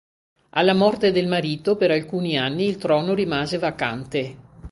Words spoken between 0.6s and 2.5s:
morte del marito per alcuni